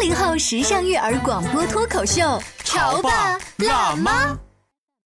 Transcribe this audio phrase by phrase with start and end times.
[0.00, 2.22] 八零后时尚育儿广播脱口秀，
[2.64, 4.34] 潮爸辣妈。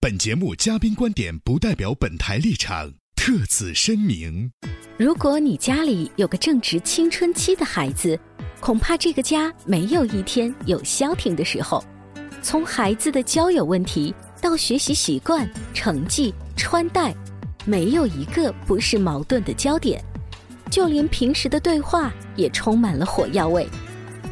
[0.00, 4.52] 本节目嘉宾观点不代表本台立场，特此声明。
[4.96, 8.16] 如果你家里有个正值青春期的孩子，
[8.60, 11.84] 恐怕这个家没有一天有消停的时候。
[12.40, 17.12] 从孩子的交友问题到学习习惯、成绩、穿戴，
[17.64, 20.00] 没有一个不是矛盾的焦点。
[20.70, 23.68] 就连平时的对话也充满了火药味。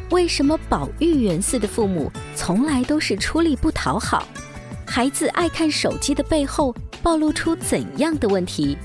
[0.09, 4.27] 为什么宝玉园似的父母从来都是出力不讨好？
[4.85, 8.77] 孩子爱看手机的背后暴露出怎样的问题？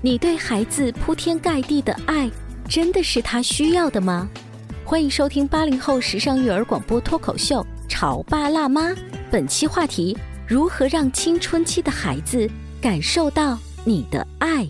[0.00, 2.30] 你对孩子铺天盖地的爱，
[2.68, 4.28] 真的是他需要的吗？
[4.84, 8.90] 欢迎收听八零后时尚育儿广播脱口秀《潮爸辣妈》，
[9.30, 12.50] 本期话题：如何让青春期的孩子
[12.82, 14.68] 感受到你的爱？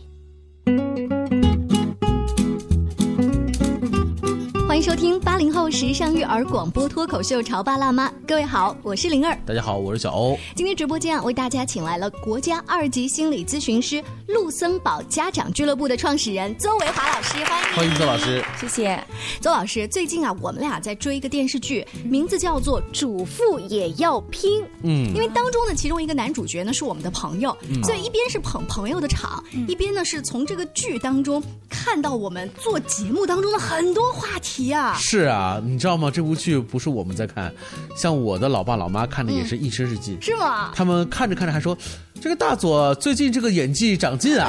[4.74, 9.38] 欢迎收听八零后时尚育儿广播脱口秀《潮爸辣妈》，各位好，我是灵儿。
[9.46, 10.36] 大家好，我是小欧。
[10.56, 19.00] 今天直播间啊，为大家请来了国家二级心理咨询师陆森堡家长俱乐部的创始人邹维华老师，欢迎欢迎邹老师，谢谢。
[19.40, 24.60] 邹老师，最近啊，我们俩在追一个电视剧，名字叫做《主妇也要拼》。
[24.82, 31.40] 嗯，因为当中的其中一个男主角呢是我们的朋友，所以一边是捧朋友的场，一边呢是从这个剧当中
[31.70, 34.94] 看到我们做节目当中的很多话题啊。
[34.98, 36.10] 是啊，你知道吗？
[36.10, 37.52] 这部剧不是我们在看，
[37.96, 40.16] 像我的老爸老妈看的也是一身是劲。
[40.20, 40.72] 是吗？
[40.74, 41.76] 他们看着看着还说，
[42.20, 44.48] 这个大佐最近这个演技长进啊。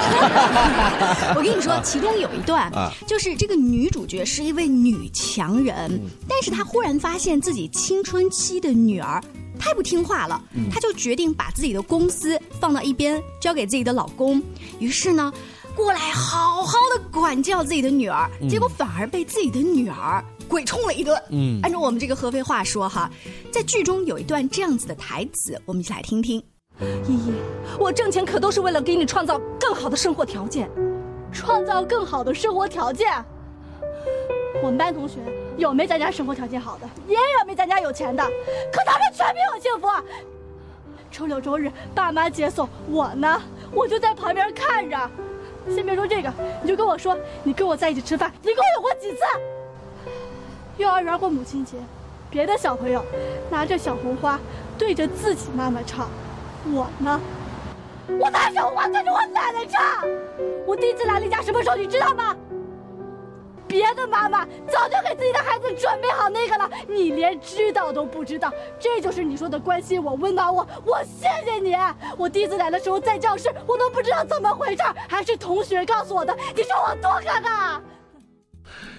[1.36, 9.22] 我跟你说，其中有一段啊，就是这个女主角是一位女强人，但是她忽然发现自己青春期的女儿
[9.58, 10.40] 太不听话了，
[10.70, 14.42] 她就决定把自己的公司放到一边，交给自己的老公。
[14.78, 15.32] 于是呢，
[15.76, 20.24] 过来好好的管教自己的女儿，结果反而被自己的女儿。
[20.48, 21.20] 鬼冲了一顿。
[21.30, 23.10] 嗯，按照我们这个合肥话说哈，
[23.52, 26.38] 在剧中有一段这样子的台词，我们一起来听听。
[26.80, 27.34] 依依，
[27.80, 30.70] 我挣钱可都是为了给你创造更好的生活条件，
[31.32, 33.12] 创造更好的生活条件。
[34.62, 35.16] 我们班同学
[35.58, 38.22] 有没咱家生活条件好的，也有没咱家有钱的，
[38.72, 39.88] 可他们全比我幸福。
[41.10, 45.10] 周六周日爸妈接送，我呢，我就在旁边看着。
[45.74, 46.32] 先别说这个，
[46.62, 49.18] 你就跟我说，你跟我在一起吃饭，一共有过几次？
[50.78, 51.76] 幼儿园过母亲节，
[52.30, 53.04] 别的小朋友
[53.50, 54.38] 拿着小红花
[54.78, 56.08] 对着自己妈妈唱，
[56.66, 57.20] 我呢，
[58.20, 59.82] 我拿小红花对着我奶奶唱。
[60.66, 62.36] 我第一次来例假什么时候你知道吗？
[63.66, 68.52] 别的妈妈早就给自己的孩子准备好那个了，你连知道都不知道。
[68.78, 70.66] 这就是你说的关心我、温暖我。
[70.84, 71.76] 我谢谢你。
[72.16, 76.36] 我第一次来的时候在教室，我都不知道怎么回事，还是同学告诉我的。
[76.54, 77.80] 你说我多可爱！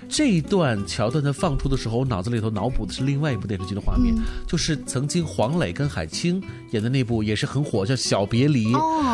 [0.09, 4.15] 这一段桥段在放出的时候，我脑子里头脑补的是另外一部电视剧的画面，
[4.47, 6.41] 就是曾经黄磊跟海清
[6.71, 8.67] 演的那部也是很火，叫《小别离》。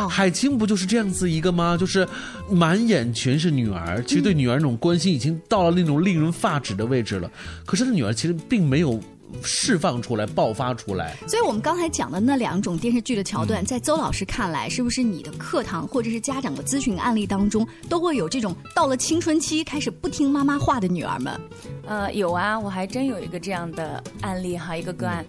[0.08, 1.76] 海清不就是这样子一个吗？
[1.76, 2.08] 就是
[2.50, 7.31] 满眼全是女儿，其实对女儿那种关心已经到了那种令人发指的位置了。
[7.66, 9.00] 可是他女儿其实并没有。
[9.42, 11.16] 释放出来，爆发出来。
[11.28, 21.40] 所以，我们刚才讲的那两种电视剧的桥段，在邹老师看来，是不是你的课堂或者是家长的咨询案例当中，都会有这种到了青春期开始不听妈妈话的女儿们？
[21.86, 25.25] 呃，有啊，我还真有一个这样的案例哈，一个个案。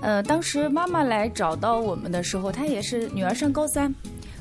[0.00, 3.94] 呃，当时妈妈来找到我们的时候，她也是女儿上高三，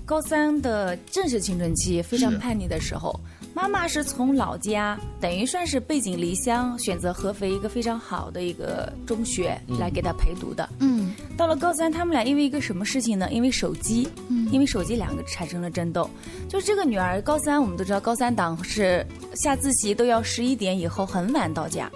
[0.06, 3.20] 高三的正是青春期，非常叛逆的时候。
[3.54, 10.68] 妈妈是从老家，等于算是背井离乡，选择合肥一个非常好的一个中学来给他陪读的。
[10.80, 13.30] 嗯，到了高三，他们俩因为一个什么事情呢？
[13.32, 16.10] 因为手机，嗯，因为手机两个产生了争斗。
[16.48, 19.06] 就这个女儿高三，我们都知道高三党是
[19.36, 21.92] 下自习都要十一点以后很晚到家。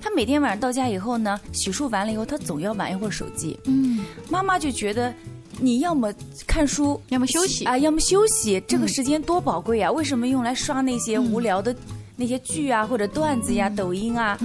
[0.00, 3.58] 她每天晚上到家以后呢，洗漱完了以后，她总要玩一会儿手机。
[3.64, 5.12] 嗯，妈妈就觉得。
[5.60, 6.12] 你要么
[6.46, 9.90] 看书，要么休息啊，要么休息，这个时间多宝贵啊！
[9.90, 11.74] 为什么用来刷那些无聊的
[12.16, 14.38] 那些剧啊，或者段子呀、抖音啊？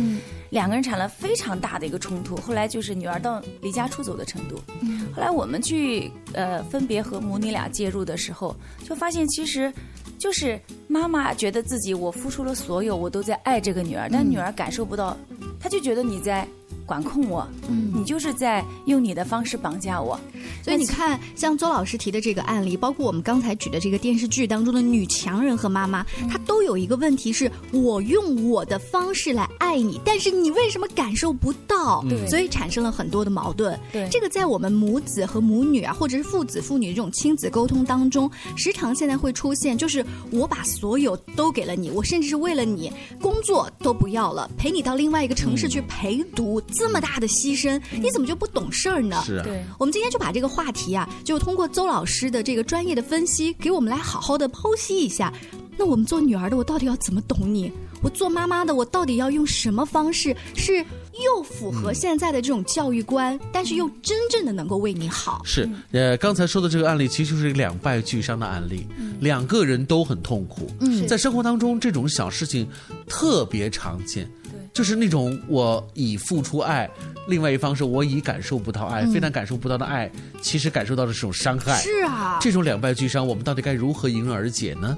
[0.50, 4.62] 两个人产了非常大的一个冲突，后来就是女儿到离家出走的程度。
[5.14, 8.56] 后来我们去呃分别和母女俩介入的时候，
[8.88, 9.74] 就发现其实
[10.18, 15.18] 就是妈妈觉得自己我付出了所有，我都在爱这个女儿，但女儿感受不到，
[15.60, 16.48] 她就觉得你在。
[16.88, 20.18] 管控我，嗯，你就是在用你的方式绑架我，
[20.64, 32.02] 所以你看，像周老师提的这个案例，包括我们刚才举的这个电视剧当中的女强人和妈妈，她都有一个问题是：我用我的方式来爱你，但是你为什么感受不到？
[32.08, 33.78] 对，所以产生了很多的矛盾。
[33.92, 42.90] 对，这个在我们母子和母女啊，或者是父子父女这种亲子沟通当中，时常现在会出现，就是我把所有都给了你，我甚至是为了你
[43.20, 46.62] 工作都不要了，陪你到另外一个城市去陪读。
[46.78, 49.22] 这么大的牺牲，你怎么就不懂事儿呢？
[49.26, 49.64] 是啊，对。
[49.80, 55.34] 我们今天就把这个话题啊，就通过邹老师的这个专业的分析，给我们来好好的剖析一下。
[55.80, 57.72] 那我们做女儿的，我到底要怎么懂你？
[58.02, 60.78] 我做妈妈的，我到底要用什么方式，是
[61.24, 65.42] 又符合现在的这种教育观，但是又真正的能够为你好？
[65.44, 68.88] 是，呃，刚才说的这个案例，其实就是一个两败俱伤的案例，
[69.20, 70.70] 两个人都很痛苦。
[70.80, 72.68] 嗯，在生活当中，这种小事情
[73.08, 74.30] 特别常见。
[74.78, 76.88] 就是那种我已付出爱，
[77.28, 80.08] 另外一方是我已感受不到爱，非但感受不到的爱，
[80.40, 81.76] 其实感受到的是种伤害。
[81.80, 84.96] 是啊，这种两败俱伤，我们到底该如何迎刃而解呢？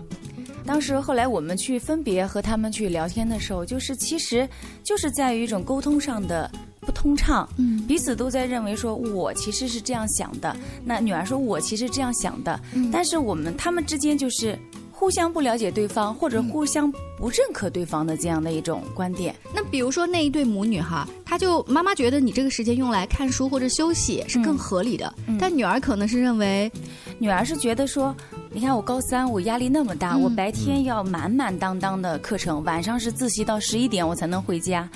[0.65, 4.45] 当时后来我们去分别和他们去聊天的时候，就是其实
[4.83, 10.53] 就是在于一种沟通上的不通畅，嗯，彼此都在认为说我其实是这样想的，
[10.83, 12.59] 那女儿说我其实这样想的，
[12.91, 14.59] 但是我们他们之间就是。
[14.99, 19.33] 互相不了解对方，或者互相不认可对方的这样的一种观点。
[19.55, 26.69] 那比如说那一对母女哈，她就妈妈觉得你这个时间用来看书或者休息是更合理的，但女儿可能是认为，
[27.17, 28.13] 女儿是觉得说，
[28.51, 34.89] 你看我高三，我压力那么大，我白天要满满当当的课程，晚上是自习到十一点我才能回家，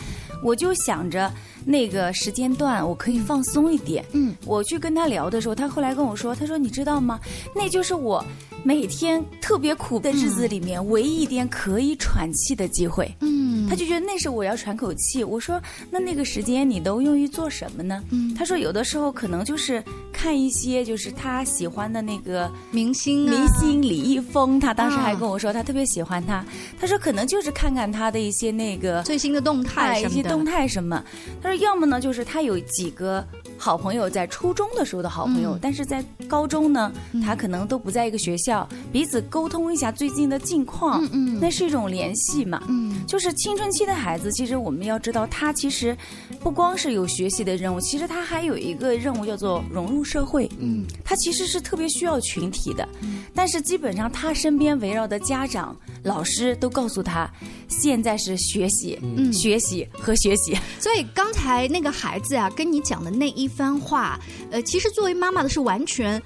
[0.44, 1.32] 我就想着
[1.64, 4.04] 那个时间段我可以放松一点。
[4.12, 7.18] 嗯，我去跟他聊的时候，他后来跟我说，他说你知道吗？
[7.56, 8.22] 那就是我。
[8.66, 15.22] 每天特别苦的日子里面，唯一一点可以喘气的机会，嗯，他就觉得那是我要喘口气。
[15.22, 15.62] 我说，
[15.92, 18.02] 那那个时间你都用于做什么呢？
[18.12, 19.84] 嗯，他说有的时候可能就是
[20.14, 26.46] 看一些就是他喜欢的那个明星，明星李易峰，他当时还跟我说他特别喜欢他。
[26.80, 31.04] 他说可能就是看看他的一些那个最新的动态，一些动态什么。
[31.42, 33.26] 他说要么呢就是他有几个
[33.58, 36.92] 好朋友在初中的时候的好朋友，但是在高中呢，
[37.26, 38.68] 他可能都不在一个学校。
[38.92, 45.98] 彼此沟通一下最近的近况，嗯，那是一种联系嘛，嗯，就是青春期的孩子，其实我们要知道，他其实
[46.40, 52.88] 不光是有学习的任务，其实他还有一个任务叫做融入社会，嗯，他其实是特别需要群体的，
[53.34, 57.32] 但是基本上他身边围绕的家长、老师都告诉他，
[57.68, 60.58] 现在是学习，嗯，学习和学习。
[60.80, 64.20] 所以刚才那个孩子啊，跟你讲的那一番话，
[64.52, 66.22] 呃，其实作为妈妈的是完全。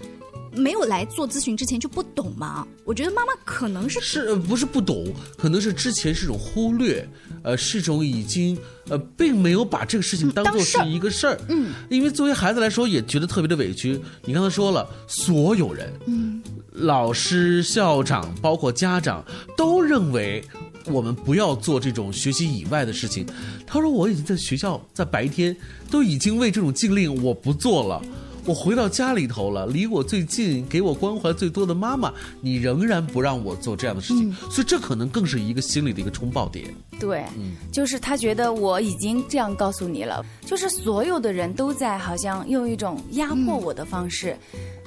[0.53, 2.65] 没有来做咨询之前就不懂吗？
[2.83, 5.05] 我觉得妈妈可能是是不是不懂，
[5.37, 7.07] 可能是之前是种忽略，
[7.47, 8.57] 呃，是种已经
[8.89, 11.39] 呃，并没有把这个事情当做是一个事儿。
[11.47, 13.97] 嗯，因为作为孩子来说，也觉得特别的委屈。
[14.25, 19.23] 你刚才说了，所有人，嗯，老师、校长，包括家长，
[19.55, 20.43] 都认为
[20.87, 23.25] 我们不要做这种学习以外的事情。
[23.65, 25.55] 他说，我已经在学校，在白天
[25.89, 28.01] 都已经为这种禁令我不做了。
[28.47, 36.73] 我回到家里头了，离我最近、给我关怀最多的妈妈，你仍然不让我做这样的事情，所以这可能更是一个心理的一个冲爆点。
[36.97, 44.33] 对，嗯，就是他觉得我已经这样告诉你了，就是所有的人都在好像用一种压迫我的方式，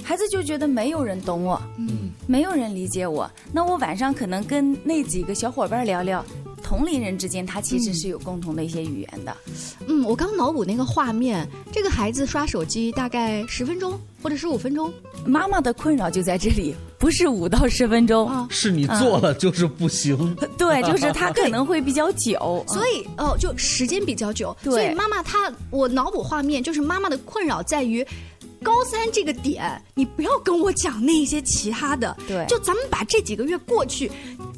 [0.02, 6.24] 孩子就觉得没有人懂我，嗯，没有人理解我，那我晚上可能跟那几个小伙伴聊聊。
[6.60, 9.36] 同龄人之间，他其实是有共同的一些语言的。
[9.88, 14.92] 嗯，我刚脑补那个画面，这个孩子刷手机大概十分钟或者十五分钟，
[15.26, 20.36] 妈妈的困扰就在这里，不是五到十分钟，啊是你做了就是不行。
[20.56, 24.56] 对，就是他可能会比较久， 所以哦，就时间比较久。
[24.62, 28.06] 所以妈妈她，我脑补画面就是妈妈的困扰在于。
[28.62, 34.10] 高三这个点，你不要跟我讲那些其他的，对，就咱们把这几个月过去，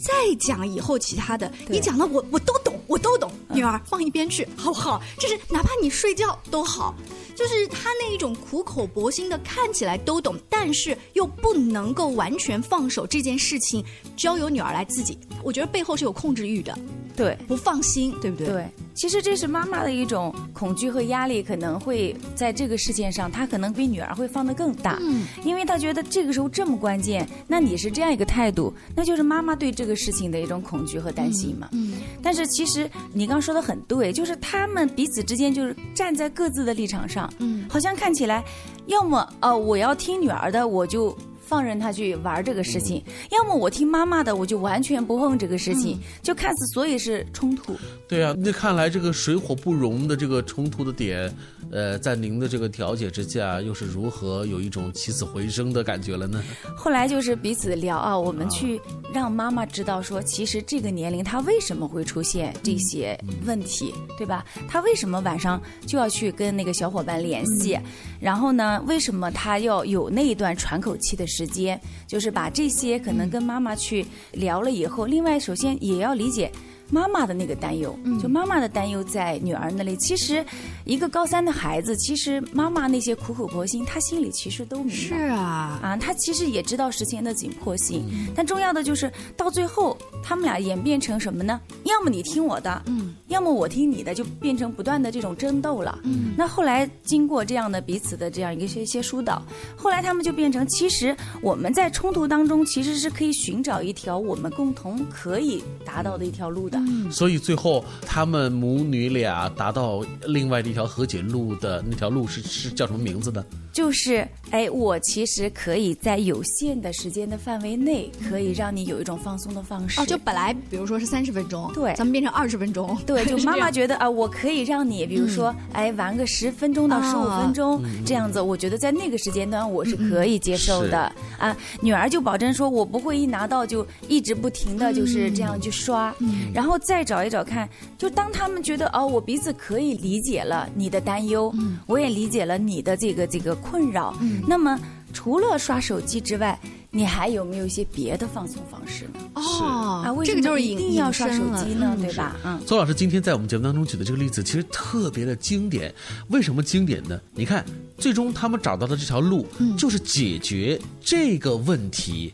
[0.05, 1.51] 再讲以后其他的。
[1.69, 3.31] 你讲的我我都懂，我都懂。
[3.49, 5.01] 女儿放一边去，好不好？
[5.19, 6.95] 就是哪怕你睡觉都好，
[7.37, 13.85] 就是他那一种苦口婆心的，看起来都懂，但是又不能够完全放手这件事情，
[14.17, 15.19] 交由女儿来自己。
[15.43, 16.77] 我觉得背后是有控制欲的。
[17.17, 18.47] 对，不放心，对不对？
[18.47, 31.95] 对，其实这是妈妈的一种恐惧和压力，可能会在这个事件上，她可能比女儿会放得更大，嗯，因为她觉得这个时候这么关键，那你是这样一个态度，那就是妈妈对这个事情的一种恐惧和担心嘛，嗯。
[32.23, 38.45] 但是其实你刚说的很对，就是他们彼此之间就是站在各自的立场上，嗯，好像看起来，
[38.87, 41.17] 要么呃我要听女儿的，我就。
[41.53, 47.77] 放任他去玩这个事情，要么我听妈妈的，我就完全不碰这个事情，就看似所以是冲突。
[48.09, 51.31] 对啊，那看来这个水火不容的这个冲突的点，
[51.71, 56.43] 呃，在您的这个调解之下，又是如何有一种起死回生的感觉了呢？
[56.75, 58.81] 后来就是彼此聊啊，我们去
[59.13, 64.43] 让妈妈知道说，其实这个年龄他为什么会出现这些问题，对吧？
[64.67, 67.79] 他为什么晚上就要去跟那个小伙伴联系？
[68.19, 71.42] 然后呢，为什么他要有那一段喘口气的时？
[71.43, 76.53] 时间就是把这些可能跟妈妈去聊了以后，另外首先也要理解。
[76.93, 79.97] 妈妈的那个担忧，就妈妈的担忧在女儿那里。
[79.97, 80.45] 其实，
[80.85, 84.93] 一个高三的孩子，其实妈妈那些苦口婆心，他心里其实都明白。
[84.93, 88.05] 是啊，啊，他其实也知道时间的紧迫性。
[88.35, 91.59] 但重要的就是到最后，他们俩演变成什么呢？
[91.85, 95.99] 要么你听我的，嗯，要么我听你的，就变成不断的这种争斗了。
[96.03, 99.43] 嗯，那后来经过这样的彼此的这样一个些些疏导，
[99.75, 106.82] 后来他们就变成，其实我们在冲突当中其实是可以寻找一条我们共同可以达到的一条路的。
[107.11, 113.45] 所以最后，他们母女俩达到另外的一条和解路的那条路是是叫什么名字呢？
[113.73, 120.01] 就是，哎，我其实可以在有限的时间的范围内，可以让你有一种放松的方式。
[120.01, 122.97] 哦，就本来比如说是三十分钟，对，咱们变成二十分钟。
[123.07, 131.11] 对，就妈妈觉得啊，我可以让你，比如说，哎，玩个十分钟到十五分钟这样子，我觉得在那个时间段我是可以接受的。
[131.39, 136.15] 啊，女儿就保证说我不会一拿到就一直不停的就是这样去刷，
[136.53, 141.55] 然后再找一找看，就当他们觉得哦，我彼此可以理解了你的担忧，
[141.87, 143.53] 我也理解了你的这个这个。
[143.63, 144.17] 困扰。
[144.21, 144.79] 嗯，那么
[145.13, 146.59] 除了刷手机之外，
[146.91, 149.21] 你还有没有一些别的放松方式呢？
[149.35, 152.37] 哦，啊，这个就是一定要刷手机呢，对吧？
[152.45, 155.95] 嗯，邹老师今天在我们节目当中举的这个例子，其实特别的经典。
[156.29, 157.21] 为什么经典呢？
[157.35, 157.65] 你看，
[157.99, 159.47] 最终他们找到的这条路，
[159.79, 162.33] 就是解决这个问题，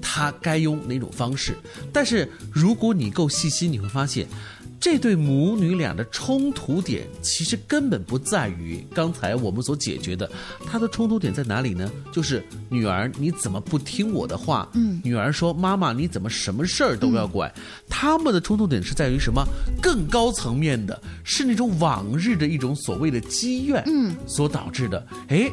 [0.00, 1.56] 他该用哪种方式？
[1.92, 4.26] 但是如果你够细心，你会发现。
[4.80, 10.30] 这对母女俩的冲突点其实根本不在于刚才我们所解决的，
[10.64, 11.90] 她的冲突点在哪里呢？
[12.12, 14.68] 就是女儿你怎么不听我的话？
[14.74, 17.52] 嗯，女儿说妈妈你怎么什么事儿都要管？
[17.88, 19.44] 他们的冲突点是在于什么？
[19.82, 25.04] 更高层面的是那种往日的一种所谓的积怨，嗯，所导致的。
[25.26, 25.50] 哎，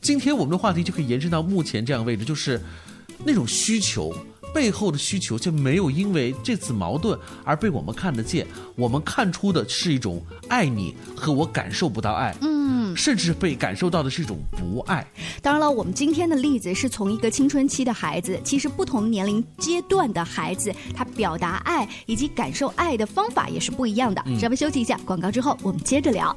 [0.00, 2.58] 今天我们的话题就可以延伸到目前这样位置，就是
[3.24, 4.14] 那种需求。
[4.54, 15.06] 背后的需求却没有因为这次矛盾而被我们看得见，我们看出的是一种爱你和我感受不到爱，嗯，甚至被感受到的是一种不爱。
[15.40, 24.22] 当然了，我们今天的例子是从一个青春期的孩子，其实不同年龄阶段的孩子，他表达爱以及感受爱的方法也是不一样的。
[24.38, 26.36] 稍微休息一下，广告之后我们接着聊。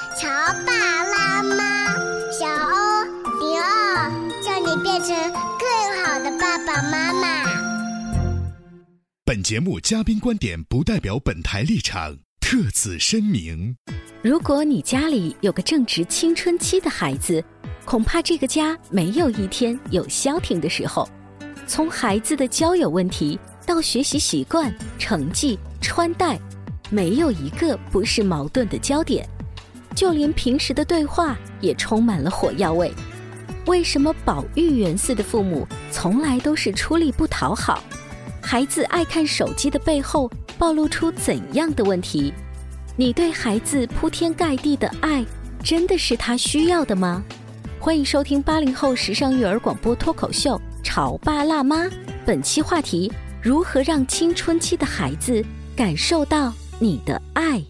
[0.21, 0.27] 潮
[0.67, 1.55] 爸辣妈》，
[2.31, 3.03] 小欧
[3.39, 4.07] 零二，
[4.39, 5.09] 叫你变成
[5.57, 7.43] 更好的爸爸妈妈。
[9.25, 13.75] 本节目嘉宾观点不代表本台立场，特此声明。
[14.21, 17.43] 如果你家里有个正值青春期的孩子，
[17.83, 21.09] 恐怕这个家没有一天有消停的时候。
[21.65, 26.39] 从孩子的交友问题到学习习惯、成绩、穿戴。
[26.91, 29.25] 没有一个不是矛盾的焦点，
[29.95, 32.91] 就连平时的对话也充满了火药味。
[33.67, 37.83] 为什么宝玉园似的父母从来都是出力不讨好？
[38.41, 42.33] 孩子爱看手机的背后暴露出怎样的问题？
[42.97, 45.23] 你对孩子铺天盖地的爱，
[45.63, 47.23] 真的是他需要的吗？
[47.79, 51.85] 欢迎收听八零后时尚育儿广播脱口秀《潮爸辣妈》，
[52.25, 55.43] 本期话题：如何让青春期的孩子
[55.75, 57.63] 感受到你的爱？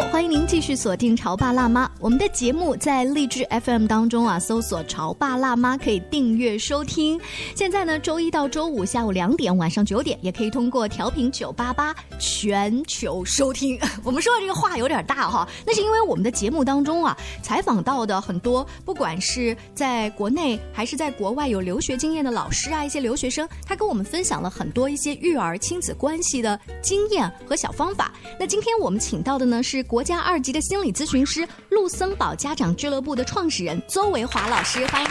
[0.00, 1.86] 欢迎您继续锁定《潮爸辣妈》。
[2.00, 7.20] 我们的节目在荔枝 FM 当中啊，搜索“潮爸辣妈”可以订阅收听。
[7.54, 13.78] 现在呢，周一到周五下午两点、晚上九点，也可以通过调频九八八全球收听。
[14.04, 28.12] 我们说的这个话有点大哈，那是因为我们的节目当中啊，采访到的很多，不管是在国内还是在国外有留学经验的老师啊，一些留学生，他跟我们分享了很多一些育儿亲子关系的经验和小方法。
[28.38, 35.08] 那今天我们请到的呢，是国家二级的心理咨询师陆森堡家长俱乐部的创始人邹维华老师，欢迎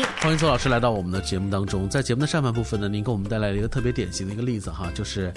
[0.00, 0.04] 你！
[0.20, 1.88] 欢迎邹老师来到我们的节目当中。
[1.88, 5.32] 在节目的上半部分呢，您给我们带来了一个特别典型的一个例子哈，就是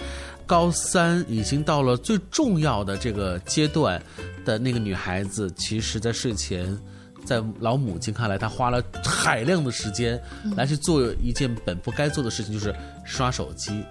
[0.47, 4.01] 高三已经到了最重要的这个阶段
[4.43, 6.75] 的那个女孩子，其实在睡前，
[7.23, 10.19] 在老母亲看来，她花了海量的时间
[10.57, 13.85] 来去做一件本不该做的事情，就是刷手机。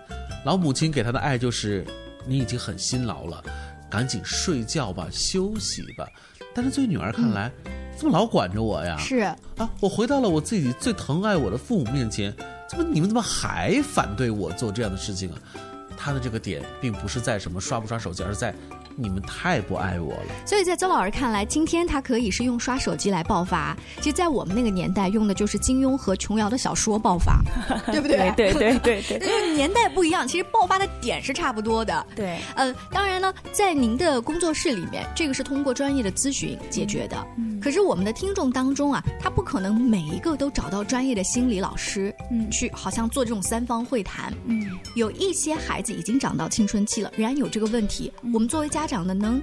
[0.45, 1.87] 老母亲给她的爱就是，
[2.27, 3.41] 你已经很辛劳了。
[3.91, 6.07] 赶紧睡觉吧，休息吧。
[6.55, 8.97] 但是，对女儿看来，嗯、怎么老管着我呀？
[8.97, 9.37] 是啊，
[9.81, 12.35] 我回到了我自己最疼爱我的父母面前，
[12.69, 15.39] 怎么你们怎么还反对我做这样的事情啊？
[15.97, 18.55] 他的这个点并不是在什么刷不刷手机，而是在
[18.97, 20.47] 你们太不爱我了。
[20.47, 23.77] 所以在邹老师看来，今天他可以是用刷手机来爆发。
[24.01, 27.41] 其实，在我们那个年代，用的就是金庸和琼瑶的小说爆发，
[27.91, 28.33] 对不对？
[28.37, 32.07] 对对对对对，年代不一样，其实爆发的点是差不多的。
[32.15, 37.17] 对，呃，当然呢，在您的工作室里面，这个是通过专业的咨询解决的。
[37.37, 44.33] 嗯，可是我们的听众当中啊，他不可能每一个都找到专业的心理老师，嗯，去好像做这种三方会谈。
[44.47, 48.13] 嗯，有一些孩子已经长到青春期了，仍然有这个问题。
[48.33, 49.41] 我们作为家长的，能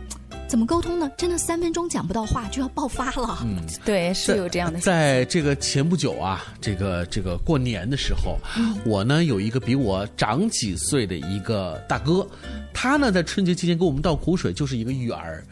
[0.47, 1.09] 怎么沟通呢？
[1.17, 3.39] 真的三分钟讲不到话就要爆发了。
[3.43, 4.79] 嗯，对，是有这样的。
[4.79, 12.25] 在这个前不久啊，这个这个过年的时候，嗯、我呢有一个比我长几岁的一个大哥，
[12.73, 15.43] 他呢在春节期间给我们倒苦水，就是一个育儿。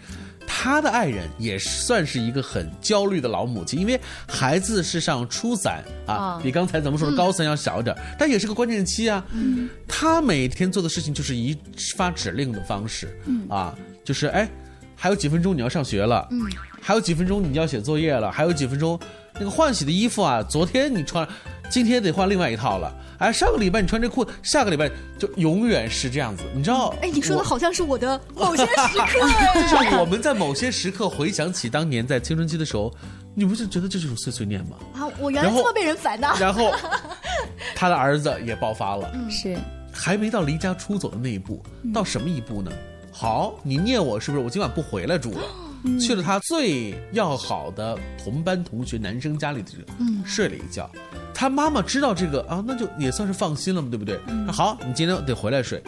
[0.66, 9.24] 他的爱人也算是一个很焦虑的老母亲，因为孩子是上初三啊，比刚才咱们说的高三要小一点，嗯、但也是个关键期啊。
[9.32, 11.56] 嗯、他每天做的事情就是以
[11.96, 14.50] 发指令的方式，嗯、啊，就是哎，
[14.96, 16.42] 还有几分钟你要上学了，嗯，
[16.82, 19.00] 还有几分钟你要写作业了，还有几分钟
[19.36, 21.28] 那个换洗的衣服啊，昨天你穿，
[21.76, 22.90] 今天得换另外一套了。
[23.18, 26.96] 哎，上个礼拜你穿这裤，下个礼拜就永远是这样子，你知道？
[27.02, 32.90] 哎，你说的好像是我的 某些时刻，就是我们在某些时刻回想起当年在青春期的时候，
[33.34, 34.78] 你不是觉得这是种碎碎念吗？
[34.94, 36.26] 啊，我原来这么被人烦的。
[36.40, 36.72] 然后
[37.76, 39.58] 他的儿子也爆发了，嗯，是
[39.92, 41.62] 还没到离家出走的那一步，
[41.94, 42.72] 到什么一步呢？
[43.12, 44.44] 好，你念我是不是？
[44.46, 45.42] 我今晚不回来住了。
[46.00, 50.90] 去了他最要好的同班同学男生家里头，嗯，睡了一觉。
[51.34, 54.20] 他妈妈知道这个啊，那就也算是放心了嘛，对不对？
[54.28, 55.82] 嗯、好，你今天得回来睡。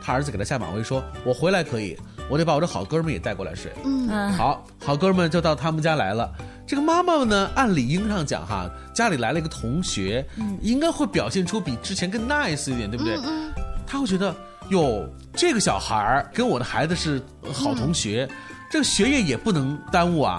[0.00, 1.96] 他儿子给他下马威说：“我回来可以，
[2.28, 6.30] 我得把我的好哥们也带过来睡。”嗯，好好哥们就到他们家来了。
[6.66, 13.16] 这个妈妈呢，按理应上讲哈，家里来了一个同学，嗯、应该会表现出比之前更 nice 一点，对不对？
[13.24, 13.50] 嗯，
[13.86, 14.34] 他会觉得
[14.68, 18.28] 哟，这个小孩儿跟我的孩子是好同学。
[18.30, 18.36] 嗯
[18.74, 20.36] 这个学业也不能耽误啊！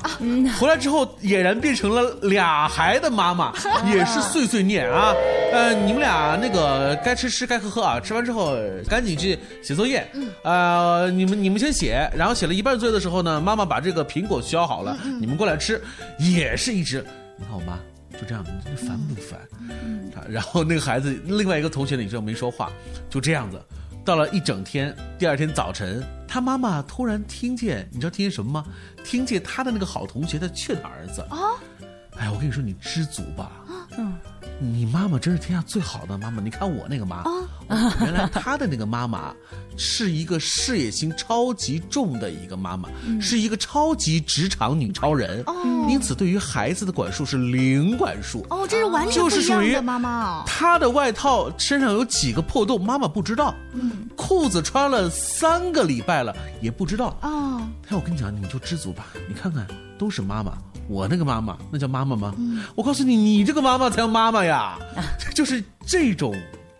[0.59, 3.53] 回来之后俨然变成了俩孩的妈妈，
[3.89, 5.13] 也是碎碎念啊。
[5.53, 7.97] 呃，你们俩那个该吃吃，该喝喝啊。
[7.97, 8.57] 吃完之后
[8.89, 10.05] 赶紧去写作业。
[10.43, 15.81] 呃，你们你们先写，然后写了一半作业的时候呢，妈妈把这个苹果削好了，你们过来吃。
[16.19, 17.05] 也是一直，
[17.37, 17.79] 你看我妈
[18.19, 19.39] 就这样，你烦不烦？
[20.27, 22.69] 然后那个孩子另外一个同学呢，你知道没说话，
[23.09, 23.61] 就这样子。
[24.05, 28.63] 到了一整天，第二天早晨，他妈妈突然听见，你知道听见什么吗？
[29.03, 31.57] 听见他的那个好同学在劝他儿子啊！
[32.17, 33.51] 哎，我跟你说，你知足吧。
[33.97, 34.15] 嗯，
[34.59, 36.39] 你妈妈真是天下最好的妈妈。
[36.39, 37.31] 你看我那个妈，啊、
[38.01, 39.33] 原来他的那个妈妈
[39.77, 45.43] 是一个事业心超级重的一个妈妈，嗯、是一个超级职场女超人。
[45.47, 45.53] 哦，
[45.89, 48.45] 因此对于孩子的管束是零管束。
[48.49, 50.43] 哦，这是完全不一样的妈妈。
[50.45, 53.53] 她的外套身上有几个破洞，妈妈不知道。
[53.73, 57.17] 嗯，裤子穿了三个礼拜了也不知道。
[57.21, 59.07] 哦，哎，我跟你讲，你就知足吧。
[59.27, 60.57] 你看看，都是妈妈。
[60.87, 62.33] 我那个妈妈，那叫妈妈吗？
[62.37, 64.77] 嗯、我告诉你，你这个妈妈才叫妈妈呀！
[64.95, 65.01] 啊、
[65.33, 66.35] 就是这种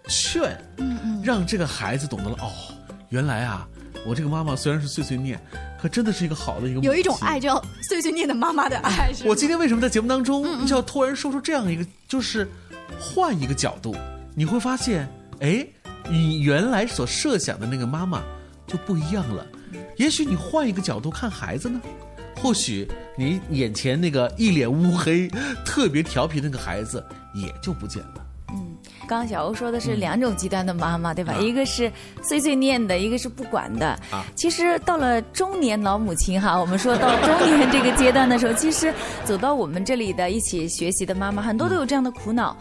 [0.08, 2.52] 劝，嗯嗯，让这个孩子懂得了哦，
[3.10, 3.68] 原来啊，
[4.06, 5.40] 我这个妈妈虽然是碎碎念，
[5.82, 6.82] 可真的是一个好的一个。
[6.82, 9.12] 有一种爱叫碎碎念的妈妈的爱。
[9.26, 12.48] 我今天为什么在节目当中就要突然说出这样一个，就是
[13.00, 13.96] 换一个角度，
[14.36, 15.08] 你会发现，
[15.40, 15.66] 哎，
[16.10, 18.22] 你原来所设想的那个妈妈
[18.68, 19.46] 就不一样了。
[19.98, 21.82] 也许你换一个角度看孩子呢，
[22.36, 22.88] 或许
[23.18, 25.28] 你眼前那个一脸乌黑、
[25.66, 28.25] 特别调皮那个孩子也就不见了。
[29.06, 31.34] 刚刚小欧说的是两种极端的妈妈，对吧？
[31.40, 31.92] 一个是
[32.22, 33.88] 碎碎念的，一个是不管的。
[34.12, 42.56] 啊，其实到了中年老母亲哈， 我们说到中年这个阶段的时候，其实走到我们这里的一起学习的妈妈，很多都有这样的苦恼。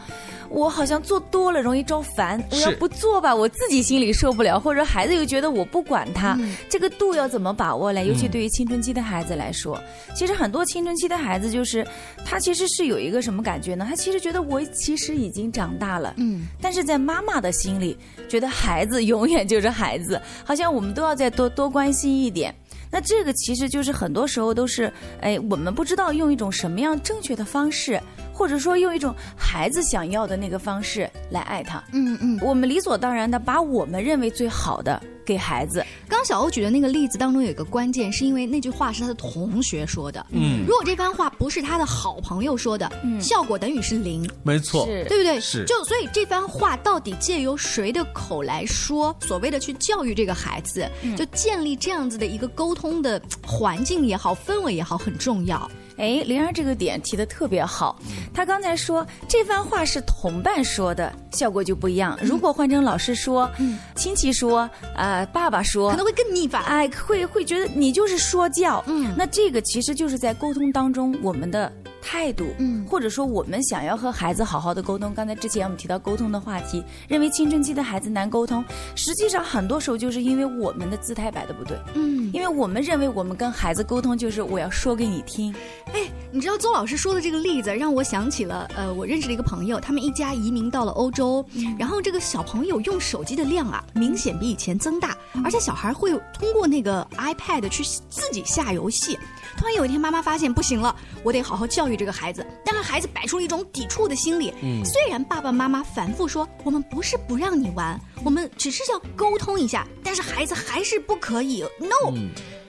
[0.48, 8.06] 我好像做多了容易招烦，我要不做吧，我自己心里受不了，或者孩子又觉得我不管他，这个度要怎么把握嘞？
[8.06, 9.80] 尤其对于青春期的孩子来说，
[10.14, 11.86] 其实很多青春期的孩子就是
[12.24, 13.86] 他其实是有一个什么感觉呢？
[13.88, 17.96] 他其实觉得我其实已经长大了，嗯，但是在妈妈的心里，
[18.28, 22.54] 觉得孩子永远就是孩子， 好像我们都要再多多关心一点。
[22.90, 28.00] 那这个其实就是很多时候都是，哎，我们不知道用一种什么样正确的方式。
[28.34, 35.84] 或者说用一种孩子想要的那个方式来爱他，嗯嗯，我们理所当然的把我们认为最好的给孩子。
[36.08, 45.40] 刚刚小欧举的那个例子当中有一个关键，是因为那句话是他的同学说的，嗯，如果这番话不是他的好朋友说的，嗯，效果等于是零，没错，对不对？
[45.40, 55.70] 是，就所以这番话到底借由谁的口来说，所谓的去教育这个孩子，就建立这样子的一个沟通的环境也好，氛围也好，很重要。
[55.96, 57.98] 哎，灵儿这个点提的特别好。
[58.32, 62.18] 他刚才说这番话是同伴说的，效果就不一样。
[62.22, 66.62] 如果换成老师说、嗯亲戚说、啊爸爸说，可能会更逆反。
[66.64, 68.82] 哎，会会觉得你就是说教。
[68.86, 71.72] 嗯，那这个其实就是在沟通当中我们的。
[72.04, 75.14] 态度，嗯，或者说我们想要和孩子好好的沟通。
[75.14, 78.62] 刚才之前我们提到沟通的话题，认为青春期的孩子难沟通，
[78.94, 85.54] 实际上很多时候就是因为我们的姿态摆的不对，嗯，因为我们认为我们跟孩子沟通就是我要说给你听。
[85.92, 86.02] 哎，
[86.34, 91.46] 你知道邹老师说的这个例子让我想起了，呃，我认识的一个朋友，他们一家移民到了欧洲，
[91.78, 99.16] 然后这个小朋友用手机的量啊，明显比以前增大，而且小孩会通过那个 iPad 去自己下游戏。
[99.56, 102.44] 突然有一天，妈妈发现不行了，我得好好教育这个孩子。
[102.66, 104.52] 但是孩子摆出了一种抵触的心理。
[104.60, 111.62] 嗯，虽然爸爸妈妈反复说我们不是不让你玩，我们只是要沟通一下，但是孩子还是不可以。
[111.78, 112.12] No。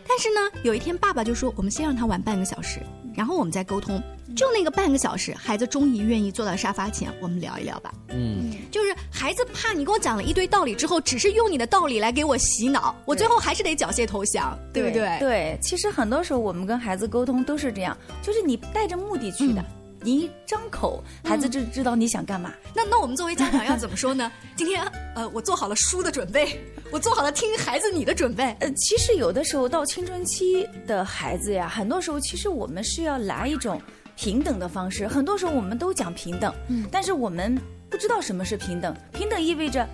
[0.08, 2.80] 但是呢，有一天爸爸就说我们先让他玩半个小时，
[3.15, 4.01] 然后我们再沟通。
[4.36, 7.93] 就那个半个小时，孩子终于愿意坐到沙发前，我们聊一聊吧。
[8.10, 15.17] 嗯，就是孩子怕你跟我讲了一堆道理之后，只是用你的道理来给我洗脑，我最后还是得缴械投降，对不对？
[15.19, 19.63] 对，其实很多时候我们跟孩子沟通都是这样，就是你带着目的去的，
[20.05, 22.53] 你一张口，孩子就知道你想干嘛。
[22.75, 24.31] 那那我们作为家长 要怎么说呢？
[24.55, 26.59] 今天呃，我做好了书的准备，
[26.91, 28.55] 我做好了听孩子你的准备。
[28.61, 33.81] 呃，其实有的时候到青春期的孩子呀，很多时候其实我们是要来一种。
[34.17, 38.95] 平等的方式，很多时候我们都讲平等，嗯，但是我们不知道什么是平等。
[39.11, 39.85] 平等意味着，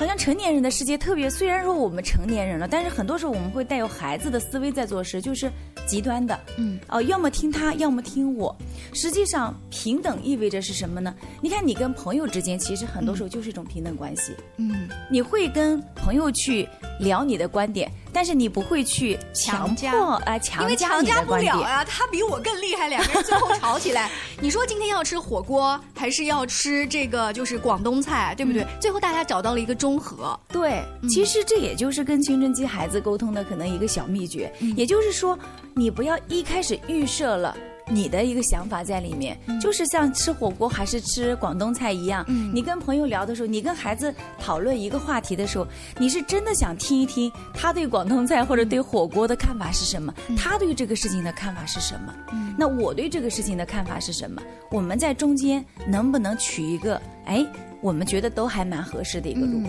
[0.00, 1.28] 好像成年人的世界特别。
[1.28, 5.52] 虽然说我们成年人了，但是很多时候我们会带有孩子的思维在做事，就是
[5.84, 8.56] 极端的，嗯，哦，要么听他，要么听我。
[8.94, 11.14] 实际上，平等意味着是什么呢？
[11.42, 16.66] 你看，你跟朋友之间，其实很多时候就是一种平等关系，嗯，你会跟朋友去
[16.98, 17.92] 聊你的观点。
[18.12, 24.10] 但是你不会去强迫啊，强加加不了啊，他比我更厉害，两个人最后吵起来。
[24.40, 28.66] 你说今天要吃火锅，还是要吃这个就是广东菜，对不对？
[28.80, 30.38] 最后大家找到了一个中和。
[30.48, 35.38] 对，其实这也就是跟青春期孩子沟通的可能一个小秘诀，也就是说，
[35.74, 37.56] 你不要一开始预设了。
[37.90, 42.24] 你的一个想法在里面，就是像吃火锅还是吃广东菜一样。
[42.54, 45.66] 你跟朋友聊的时候，你跟孩子讨论一个话题的时候，
[45.98, 52.14] 你是真的想听一听他对广东菜或者对火锅的看法是什么，他对这个事情的看法是什么？
[52.56, 54.40] 那我对这个事情的看法是什么？
[54.70, 57.44] 我们在中间能不能取一个哎，
[57.80, 59.62] 我们觉得都还蛮合适的一个路？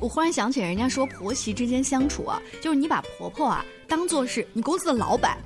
[0.00, 5.38] 我忽然想起人家说婆媳之间相处啊，就是你把婆婆啊当做是你公司的老板。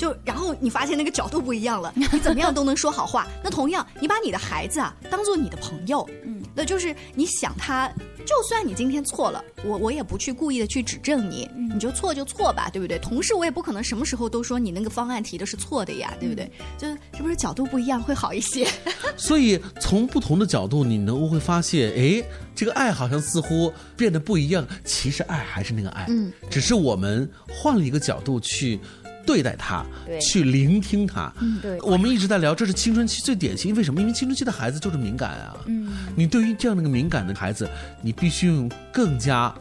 [0.00, 3.28] 就然后你发现那个角度不一样了， 你怎么样都能说好话。
[3.44, 7.86] 那同样，你把你的孩子啊当做你的朋友，嗯，那就是你想他，
[8.24, 12.98] 就算你今天错了，我我也不去故意的去指正你，你就错就错吧，对不对？
[12.98, 16.50] 同时，我也不可能什么时候都说你那个方案提的是错的呀，对不对？
[16.78, 18.66] 就是是不是角度不一样会好一些？
[19.18, 24.66] 所以从不同的角度，你能会发现，哎，这个爱好像似乎变得不一样。
[24.82, 28.80] 其实爱还是那个爱，嗯，只是我们换了一个角度去。
[29.26, 29.84] 对待他，
[30.20, 31.32] 去聆听他。
[31.60, 33.74] 对，我们一直在聊，这是青春期最典型。
[33.74, 34.00] 为什么？
[34.00, 35.56] 因为青春期的孩子就是敏感啊。
[35.66, 37.68] 嗯，你对于这样的一个敏感的孩子，
[38.02, 39.54] 你必须用更加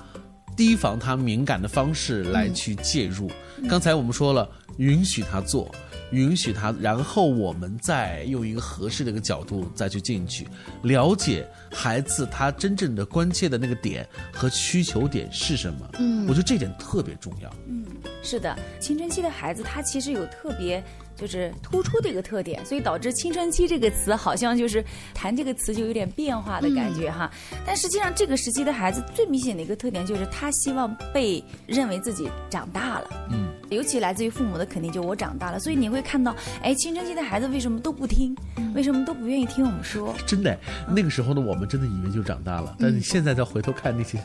[0.56, 3.32] 提防他敏感的方式来去介入。
[3.69, 5.74] 刚才我们说了，允许他做。
[6.12, 10.48] 允许他，然后我们再用一个合适的一个角度再去进去，
[10.84, 15.89] 了解孩子他真正的关切的那个点和需求点是什么。
[16.00, 17.50] 嗯，我觉得这点特别重要。
[17.67, 17.86] 嗯，
[18.24, 20.84] 是的，青春期的孩子他其实有特别。
[21.15, 24.82] 就是突出的一个特点，所以导致青春期这个词好像就是
[25.13, 27.30] 谈这个词就有点变化的感觉哈。
[27.65, 33.10] 但实际上，这个时期的孩子最明显的一个特点就是他希望被认为自己长大了。
[33.32, 35.60] 嗯，尤其来自于父母的肯定，就我长大了。
[35.60, 38.36] 所以你会看到，哎，青春期的孩子为什么都不听？
[38.73, 40.13] 为什么都不愿意听我们说？
[40.25, 44.19] 真的，那个时候呢，我们真的以为就长大了，但是你现在再回头看那些。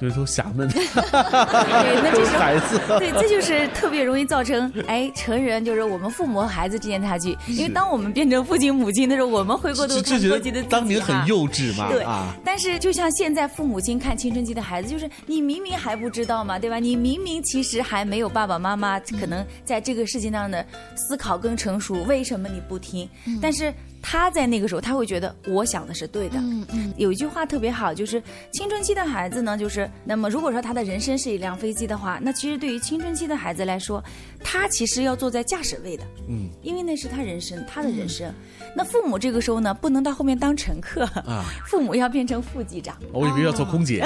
[0.00, 12.34] 就是说侠们， 对，那就是孩子，对，这就是特别容易造成哎成人就是我们父母和孩子之间差距，因为当我们变成父亲母亲的时候，我们回过头看过去的当年很幼稚嘛，对啊。
[12.44, 16.78] 但是就像现在父母亲看青春期的孩子，就是你明明还不知道嘛，对吧？
[16.78, 20.64] 你明明其实还没有爸爸妈妈可能在这个事情上的
[20.96, 23.08] 思考更成熟，为什么你不听？
[23.42, 23.72] 但是。
[24.02, 26.38] 他在那个时候，他会觉得我想的是对的。
[26.38, 34.02] 嗯嗯，有一句话特别好，就是青春期的孩子呢，就是那么如果说他的人生是一辆飞机的话，那其实对于青春期的孩子来说，
[34.42, 36.04] 他其实要坐在驾驶位的。
[36.28, 38.32] 嗯，因为那是他人生，他的人生。
[38.74, 42.96] 那父母这个时候呢，不能到后面当乘客啊， 父母要变成副机长。
[43.12, 44.00] 我以为要做空姐。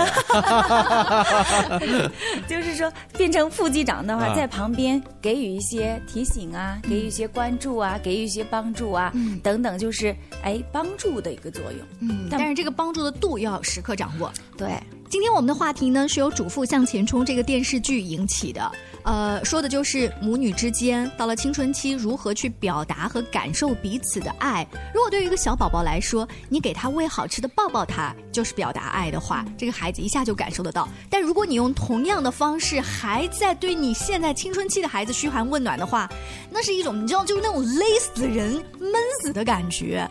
[2.49, 9.79] 就是说，变成副机长的话，在旁边给予一些提醒啊，给予一些关注啊，给予一些帮助啊，等等。
[9.85, 11.87] 就是哎，帮助的一个作用。
[12.01, 14.33] 嗯，但是这个帮助的度要时刻掌握。
[14.57, 18.71] 对，今天我们的话题呢是由《主妇向前冲》这个电视剧引起的。
[19.05, 24.67] 呃，说的就是母女之间到了青春期如何去表达和感受彼此的爱。
[24.95, 30.89] 如果对于一个小宝宝来说，你给他喂好吃的抱抱他就是表达爱的话，这个孩子一下就感受得到。
[31.11, 36.11] 但如果你用同样的方式还在对你现在青春期的孩子嘘寒问暖的话，
[36.51, 40.09] 那是一种你知道就是那种勒死人、闷死的感觉。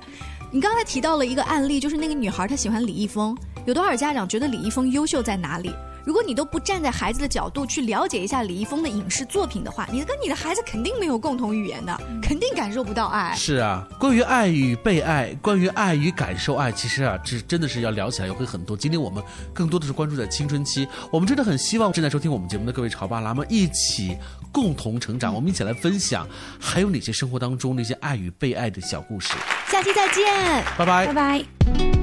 [0.52, 5.74] 你刚才提到了一个案例，就是那个女孩她喜欢李易峰，有多少家长觉得李易峰优秀在哪里？
[6.06, 13.34] 如果你都不站在孩子的角度去了解一下李易峰的影视作品的话，你跟你的孩子肯定没有共同语言的，肯定感受不到爱。
[13.36, 18.76] 是啊，关于爱与被爱，关于爱与感受爱，其实啊，这真的是要聊起来也会很多。
[18.76, 19.24] 今天我们
[19.54, 24.18] 更多的是关注在青春期，我们真的很希望正在收听我们节目的各位潮爸辣妈一起
[24.52, 26.28] 共同成长，我们一起来分享
[26.60, 29.34] 还有哪些生活当中那些爱与被爱的小故事。
[29.70, 30.26] 下期再见，
[30.78, 32.03] 拜拜，拜拜。